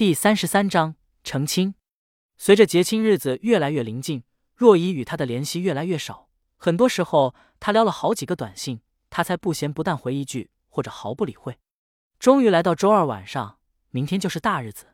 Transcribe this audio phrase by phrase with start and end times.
[0.00, 1.74] 第三十三章成亲。
[2.38, 4.24] 随着结亲日子越来越临近，
[4.56, 6.30] 若依与他的联系越来越少。
[6.56, 11.58] 很多时候，他撩了好几个短信，他才不咸不淡回一句，或者毫不理会。
[12.18, 13.58] 终于来到周二晚上，
[13.90, 14.86] 明天就是大日子。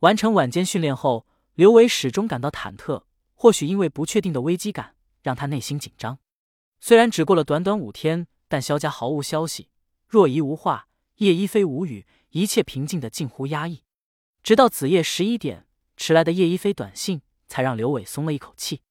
[0.00, 3.04] 完成晚间训练后，刘伟始终感到忐忑。
[3.32, 6.18] 或许因为不确定的危机感，让他内心紧张。
[6.80, 9.70] 虽然只过了短短五天，但萧家毫无消息，
[10.06, 13.83] 若依无话，叶一飞无语，一切平静的近乎压抑。
[14.44, 15.66] 直到子夜十一点，
[15.96, 18.82] 迟来的叶一飞短信才让刘伟松了一口气。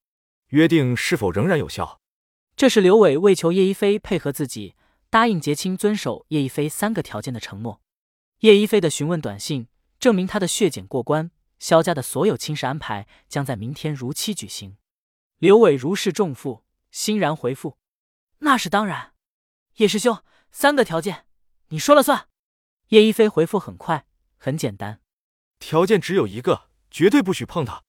[0.48, 2.02] 约定是否仍然有效？
[2.56, 4.74] 这是刘伟为求叶一飞配合自己，
[5.12, 7.82] 答应结清、遵守叶一飞三个条件的承诺。
[8.40, 9.68] 叶一飞的询问短信
[10.00, 11.30] 证明他的血检过关，
[11.60, 14.78] 萧家的所有亲事安排将在明天如期举行。
[15.38, 17.78] 刘伟如释重负，欣然回复
[18.40, 19.14] ：“那是当然，
[19.76, 21.28] 叶师兄，三个条件
[21.68, 22.28] 你说了算。”
[22.90, 24.08] 叶一飞回复很快，
[24.38, 25.02] 很简单。
[25.66, 27.84] 条件只有一个，绝对不许碰他。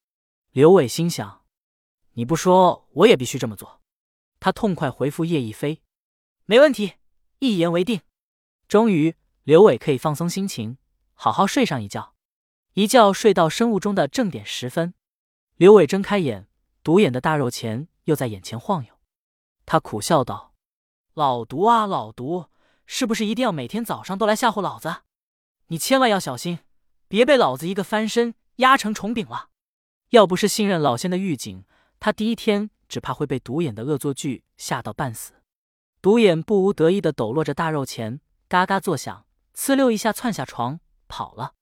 [0.51, 1.43] 刘伟心想
[2.15, 3.81] ：“你不说，我也必须这么做。”
[4.39, 5.81] 他痛快回复叶一飞
[6.45, 6.93] ：“没问题，
[7.39, 7.99] 一言为定。”
[8.69, 10.77] 终于，刘伟可以放松心情，
[11.15, 12.15] 好好睡上一觉。
[12.75, 14.93] 一觉睡到生物钟的正点十分，
[15.57, 16.47] 刘伟睁开眼，
[16.81, 18.93] 独眼的大肉钱又在眼前晃悠。
[19.65, 20.53] 他苦笑道
[21.13, 22.45] ：“老毒啊，老毒，
[22.85, 25.01] 是不是一定要每天早上都来吓唬老子？
[25.67, 26.59] 你千万要小心。”
[27.07, 29.49] 别被老子一个翻身压成虫饼了！
[30.09, 31.65] 要不是信任老仙的预警，
[31.99, 35.33] 他第一天只怕会被独眼的恶作剧吓到半死。
[36.01, 41.53] 独眼不无得意的抖落着大肉钱，嘎嘎作响，呲溜一下窜下床跑了。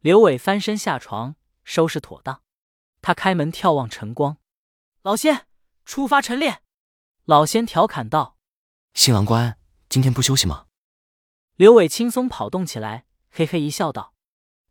[0.00, 2.42] 刘伟翻身下床，收拾妥当，
[3.00, 4.36] 他开门眺望晨光。
[5.02, 5.46] 老仙，
[5.84, 6.62] 出发晨练。
[7.24, 8.36] 老仙调侃道
[8.94, 10.66] ：“新郎官今天不休息吗？”
[11.56, 14.13] 刘伟轻松跑动起来，嘿嘿一笑道。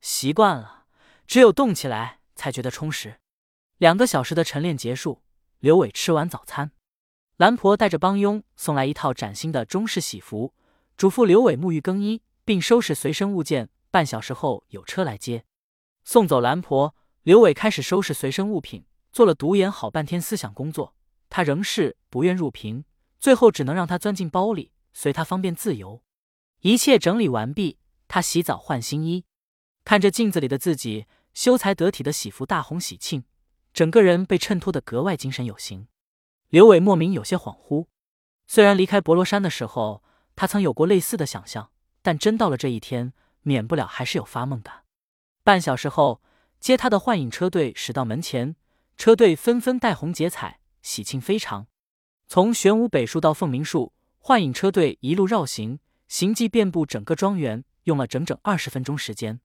[0.04, 0.84] 习惯了，
[1.26, 3.22] 只有动起来才觉得充实。
[3.78, 5.22] 两个小时的晨练结束，
[5.60, 6.72] 刘伟吃完早餐，
[7.38, 10.54] 兰婆带着帮佣送来一套崭新的中式喜服，
[10.98, 13.70] 嘱咐刘伟沐浴更衣，并收拾随身物件。
[13.90, 15.46] 半小时后有车来接，
[16.04, 18.86] 送走兰婆，刘伟开始收拾随身物品。
[19.14, 20.96] 做了独眼好半天思想工作，
[21.30, 22.84] 他仍是不愿入屏，
[23.22, 26.04] 最后只能让他钻进包里，随他方便自由。
[26.60, 27.78] 一切整理完毕，
[28.10, 29.24] 他洗澡换新衣。
[29.86, 33.24] 看着镜子里的自己，修才得体的喜服大红喜庆，
[33.74, 35.88] 整个人被衬托的格外精神有型。
[36.50, 37.88] 刘伟莫名有些恍惚，
[38.48, 40.04] 虽然离开博罗山的时候，
[40.36, 41.72] 他曾有过类似的想象，
[42.02, 44.84] 但真到了这一天，免不了还是有发梦感。
[45.44, 46.22] 半小时后，
[46.60, 48.56] 接他的幻影车队驶到门前，
[48.96, 51.68] 车队纷纷带红结彩，喜庆非常。
[52.28, 59.42] 从玄武北树到凤鸣树，幻影车队一路绕行，行迹遍布整个庄园，用了整整二十分钟时间。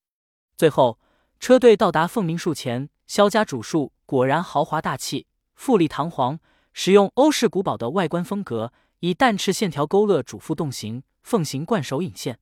[0.59, 0.99] 最后，
[1.39, 6.41] 车队到达凤鸣树前，萧家主树果然豪华大气、富丽堂皇，
[6.73, 12.41] 使用欧式古堡的外观风格，以淡赤线条勾勒主副动形，凤形冠首引线。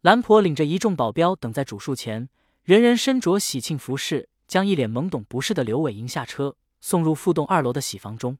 [0.00, 2.30] 兰婆领着一众保镖等在主树前，
[2.62, 8.38] 人人身着喜庆服饰，将一脸懵懂不适的刘伟迎下车，送入副栋二楼的喜房中。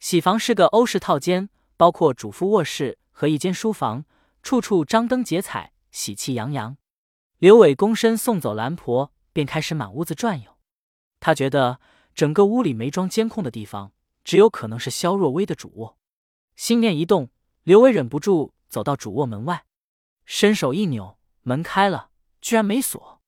[0.00, 4.04] 喜房是个欧式套间，包括主副卧室和一间书房，
[4.42, 6.76] 处处张灯结彩，喜气洋洋。
[7.40, 10.58] 刘伟躬身送走兰婆，便开始满屋子转悠。
[11.20, 11.80] 他觉得
[12.14, 13.92] 整个屋里没装监控的地方，
[14.22, 15.96] 只有可能是肖若薇的主卧。
[16.54, 17.30] 心念一动，
[17.62, 19.64] 刘伟忍不住走到主卧门外，
[20.26, 22.10] 伸手一扭，门开了，
[22.42, 23.22] 居然没锁。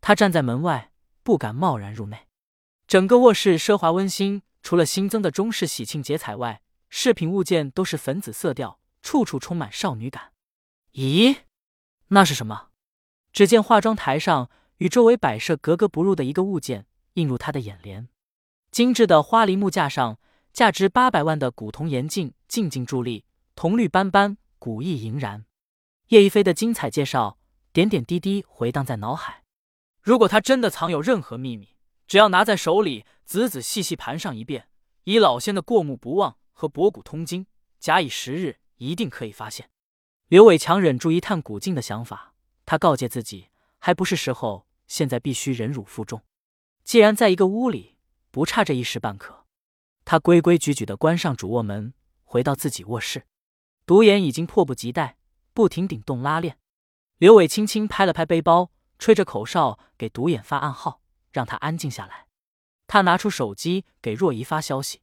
[0.00, 0.90] 他站在门外，
[1.22, 2.26] 不敢贸然入内。
[2.88, 10.32] 整个卧室奢华温馨，除了新增的中式喜庆节彩外，饰品物件都是粉紫色调，处处充满少女感。
[10.94, 11.42] 咦，
[12.08, 12.70] 那是什么？
[13.32, 18.08] 只见化妆台上与周围摆设格格不入的一个物件映入他的眼帘，
[18.70, 20.18] 精致的花梨木架上，
[20.52, 25.46] 价值八百万的古铜眼镜静静伫立，铜绿斑斑，古意盈然。
[26.08, 27.38] 叶一飞的精彩介绍
[27.72, 29.44] 点点滴滴回荡在脑海。
[30.02, 34.68] 如果他真的藏有任何秘密，只要拿在手里，仔仔细细盘上一遍，
[35.04, 37.46] 以老仙的过目不忘和博古通今，
[37.78, 39.70] 假以时日，一定可以发现。
[40.28, 42.31] 刘伟强忍住一探古镜的想法。
[42.64, 43.48] 他告诫自己，
[43.78, 46.22] 还不是时候，现在必须忍辱负重。
[46.84, 47.96] 既然在一个屋里，
[48.30, 49.46] 不差这一时半刻。
[50.04, 51.94] 他规规矩矩的关上主卧门，
[52.24, 53.26] 回到自己卧室。
[53.86, 55.16] 独眼已经迫不及待，
[55.52, 56.58] 不停顶动拉链。
[57.18, 61.00] 刘伟轻轻拍了拍背包，吹着口哨给独眼发暗号，
[61.30, 62.26] 让他安静下来。
[62.88, 65.02] 他拿出手机给若仪发消息：“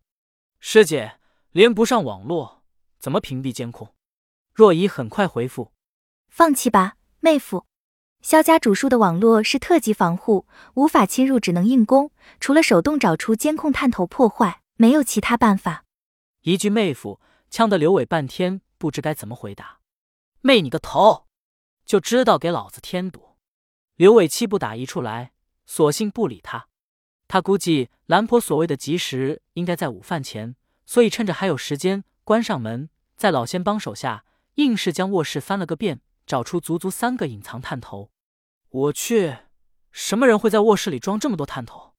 [0.59, 1.19] 师姐，
[1.51, 2.63] 连不上网络，
[2.99, 3.95] 怎么屏蔽监控？”
[4.53, 5.71] 若仪很快回复
[6.27, 7.65] ：“放弃吧。”妹夫，
[8.21, 10.45] 萧家主树的网络是特级防护，
[10.75, 12.11] 无法侵入，只能硬攻。
[12.39, 15.83] 除了手动找出监控探头破坏，没有其他办法。
[16.43, 17.19] 一句妹夫，
[17.49, 19.79] 呛得刘伟半天不知该怎么回答。
[20.39, 21.25] 妹你个头，
[21.85, 23.35] 就知道给老子添堵！
[23.97, 25.33] 刘伟气不打一处来，
[25.65, 26.67] 索性不理他。
[27.27, 30.55] 他估计兰婆所谓的及时，应该在午饭前，
[30.85, 34.23] 所以趁着还有时间，关上门，在老仙帮手下，
[34.55, 35.99] 硬是将卧室翻了个遍。
[36.29, 38.11] 找出足足三个隐藏探头，
[38.69, 39.35] 我去，
[39.91, 41.95] 什么人会在卧室里装这么多探头？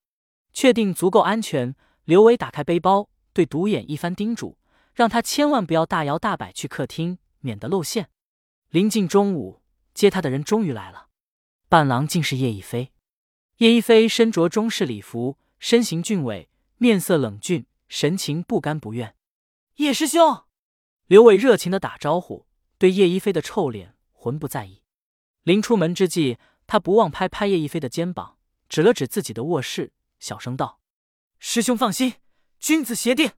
[0.53, 1.75] 确定足够安全，
[2.05, 4.57] 刘伟打开背包，对独眼一番叮嘱，
[4.95, 8.09] 让他千万不要大摇大摆去客厅，免得露馅。
[8.69, 9.63] 临近中午，
[9.95, 11.09] 接他的人终于来了，
[11.69, 12.93] 伴郎竟是叶一飞。
[13.57, 19.17] 叶一飞身着中式礼服，身形俊伟，面色冷峻，神情不甘不愿。
[19.79, 20.45] 叶师兄，
[21.07, 22.47] 刘伟热情的打招呼，
[22.79, 23.97] 对叶一飞的臭脸。
[24.21, 24.83] 浑不在意。
[25.45, 26.37] 临出门之际，
[26.67, 28.37] 他不忘拍拍叶一飞的肩膀，
[28.69, 30.79] 指了指自己的卧室，小声道
[31.41, 32.17] ：“师兄放心，
[32.59, 33.33] 君子协定。”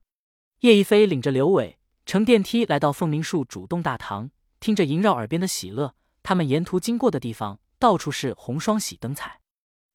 [0.59, 5.95] 叶一飞领着刘伟乘电梯来到凤鸣树主动大堂，听着萦绕耳边的喜乐。
[6.21, 9.39] 他们沿途经过的地方，到处是红双喜灯彩。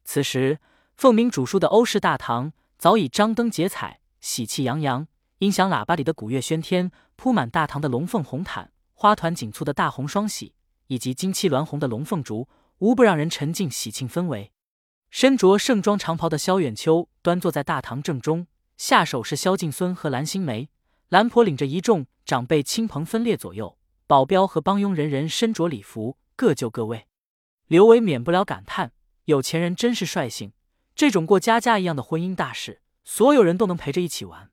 [0.05, 0.59] 此时，
[0.97, 5.07] 凤鸣主树的欧式大堂早已张灯结彩，喜气洋洋。
[5.41, 10.55] 音响喇叭里的鼓乐喧天，铺满大堂的龙凤红毯，花团锦簇的大红双喜。
[10.89, 12.49] 以及金漆鸾红的龙凤烛，
[12.79, 14.53] 无不让人沉浸喜庆氛围。
[15.11, 18.47] 身着盛装长袍的萧远秋端坐在大堂正中，
[18.77, 20.69] 下手是萧敬孙和蓝心湄。
[21.09, 27.07] 兰婆领着一众长辈亲朋分列左右，保镖和帮佣人人身着礼服，各就各位。
[27.67, 28.93] 刘伟免不了感叹：
[29.25, 30.53] 有钱人真是率性，
[30.95, 34.51] 这种过家家一样的婚姻大事，所有人都能陪着一起玩。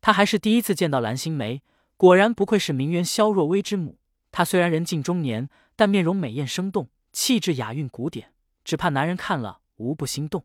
[0.00, 1.60] 他还是第一次见到蓝心湄，
[1.96, 3.98] 果然不愧是名媛萧若薇之母。
[4.30, 5.48] 她虽然人近中年。
[5.78, 8.32] 但面容美艳生动，气质雅韵古典，
[8.64, 10.44] 只怕男人看了无不心动。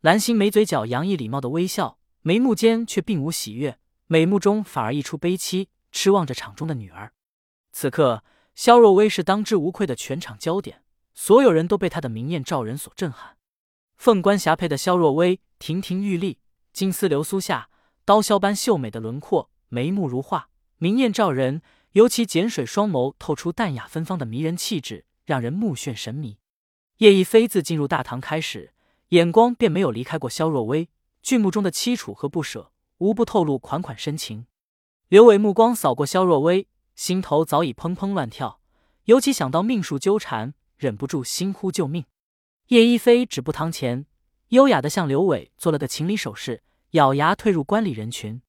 [0.00, 7.12] 蓝心眉嘴角洋溢礼貌的微笑，眉目间却并无喜悦，美目中反而溢出悲戚，痴望着场中的女儿。
[7.70, 8.24] 此刻，
[8.54, 10.82] 萧若薇是当之无愧的全场焦点，
[11.12, 13.36] 所有人都被她的明艳照人所震撼。
[13.98, 16.38] 凤冠霞帔的萧若薇亭亭玉立，
[16.72, 17.68] 金丝流苏下，
[18.06, 20.48] 刀削般秀美的轮廓，眉目如画，
[20.78, 21.60] 明艳照人。
[21.92, 26.38] 尤其碱水双眸透出淡雅芬芳的迷人气质，让人目眩神迷。
[26.98, 28.72] 叶一飞自进入大堂开始，
[29.08, 30.88] 眼光便没有离开过萧若薇，
[31.22, 34.46] 俊目中的凄楚和不舍，无不透露款款深情。
[35.08, 36.66] 刘伟目光扫过萧若薇，
[36.96, 38.60] 心头早已砰砰乱跳，
[39.04, 42.06] 尤其想到命数纠缠，忍不住心呼救命。
[42.68, 44.06] 叶一飞止步堂前，
[44.48, 46.62] 优雅的向刘伟做了个行礼手势，
[46.92, 48.40] 咬牙退入观礼人群。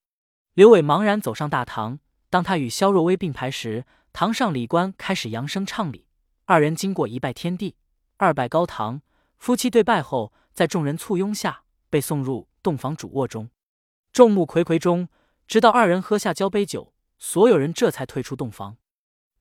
[0.53, 1.99] 刘伟茫然走上大堂。
[2.33, 6.07] 当他与萧若薇并排时，堂上礼官开始扬声唱礼。
[6.45, 7.75] 二人经过一拜天地，
[8.17, 9.03] 二拜高堂，
[9.37, 13.51] 夫妻对拜后，在众人簇拥下被送入洞房主卧中。
[14.11, 15.09] 众目睽睽中，
[15.45, 18.77] 直到二人喝下交杯酒，所有人这才退出洞房。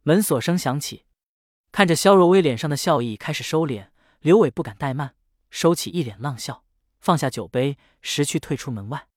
[0.02, 1.06] 门锁声响起，
[1.72, 3.86] 看着萧若薇脸上的笑意开始收敛，
[4.20, 5.14] 刘伟不敢怠慢，
[5.48, 6.62] 收起一脸浪笑，
[7.00, 9.08] 放下酒杯，识趣退出门外。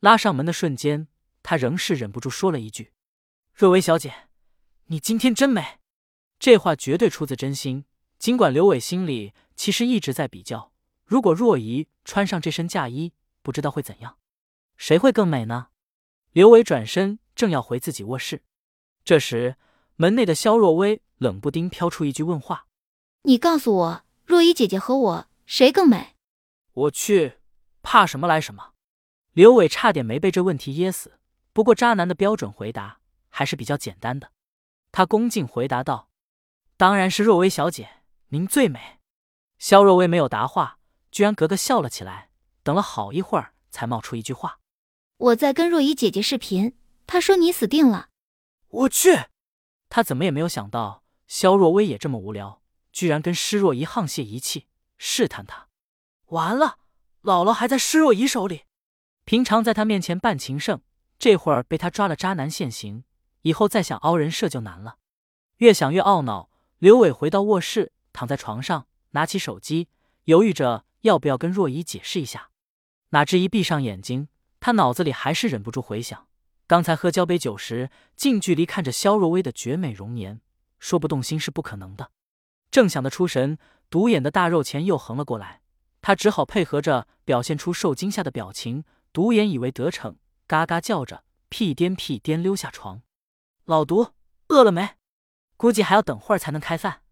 [0.00, 1.08] 拉上门的瞬间，
[1.42, 2.92] 他仍是忍不住说了一句。
[3.56, 4.12] 若薇小姐，
[4.86, 5.78] 你今天真美。
[6.40, 7.84] 这话绝对出自真心。
[8.18, 10.72] 尽管刘伟心里其实一直在比较，
[11.04, 13.12] 如果若仪穿上这身嫁衣，
[13.42, 14.16] 不知道会怎样，
[14.76, 15.68] 谁会更美呢？
[16.32, 18.42] 刘伟转身正要回自己卧室，
[19.04, 19.54] 这时
[19.94, 22.66] 门内的肖若薇冷不丁飘出一句问话
[23.22, 26.16] ：“你告诉我，若仪姐姐和我谁更美？”
[26.74, 27.34] 我去，
[27.82, 28.72] 怕什么来什么。
[29.32, 31.20] 刘伟差点没被这问题噎死。
[31.52, 32.98] 不过渣男的标准回答。
[33.36, 34.30] 还是比较简单的，
[34.92, 36.08] 他恭敬回答道
[36.78, 39.00] ：“当然是若薇小姐，您最美。”
[39.58, 40.78] 肖若薇没有答话，
[41.10, 42.30] 居然咯咯笑了起来。
[42.62, 44.60] 等了好一会儿，才冒出一句话
[45.18, 48.10] ：“我在跟若依姐姐视频，她说你死定了。”
[48.70, 49.24] 我去，
[49.88, 52.62] 他怎么也没有想到肖若薇也这么无聊，
[52.92, 55.66] 居然跟施若仪沆瀣一气，试探他。
[56.26, 56.78] 完了，
[57.22, 58.62] 姥姥还在施若仪手里。
[59.24, 60.80] 平常在他面前扮情圣，
[61.18, 63.02] 这会儿被他抓了渣男现行。
[63.44, 64.96] 以后再想凹人设就难了，
[65.58, 66.50] 越想越懊恼。
[66.78, 69.88] 刘伟回到卧室，躺在床上，拿起手机，
[70.24, 72.48] 犹豫着要不要跟若仪解释一下。
[73.10, 74.28] 哪知一闭上眼睛，
[74.60, 76.26] 他脑子里还是忍不住回想
[76.66, 80.40] 刚才喝交杯酒时，近距离看着肖若薇的绝美容颜，
[80.78, 82.10] 说不动心是不可能的。
[82.70, 83.58] 正想得出神，
[83.90, 85.60] 独眼的大肉钳又横了过来，
[86.00, 88.84] 他只好配合着表现出受惊吓的表情。
[89.12, 93.02] 独眼以为得逞，嘎嘎叫着，屁颠屁颠溜下床。
[93.66, 94.12] 老毒，
[94.48, 94.96] 饿了没？
[95.56, 97.02] 估计还要等会儿才能开饭。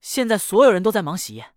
[0.00, 1.54] 现在所有人都在忙喜宴。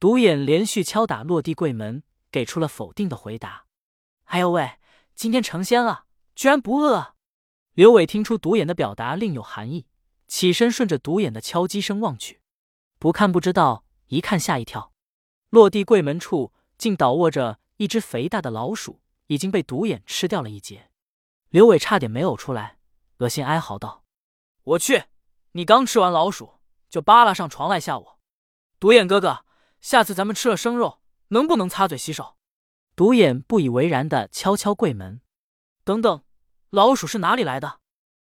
[0.00, 3.66] 独眼连续敲打落地柜门，给出了否定的回答。
[4.24, 4.78] 哎呦喂，
[5.14, 7.14] 今天成仙了，居然不饿！
[7.74, 9.86] 刘伟听出独眼的表达另有含义，
[10.26, 12.40] 起身顺着独眼的敲击声望去，
[12.98, 14.92] 不看不知道，一看吓一跳。
[15.50, 20.90] 落地柜门处竟倒卧着一只肥大的老鼠，已经被独眼吃掉了一截。
[21.50, 22.77] 刘伟差点没呕出来，
[23.18, 24.04] 恶心哀嚎道
[24.62, 25.04] ：“我去，
[25.52, 28.18] 你刚吃完老鼠就扒拉上床来吓我！
[28.78, 29.44] 独眼哥哥，
[29.80, 32.36] 下次咱们吃了生肉，能不能擦嘴洗手？”
[32.94, 35.20] 独眼不以为然的敲敲柜门
[35.84, 36.24] ：“等等，
[36.70, 37.80] 老鼠是哪里来的？”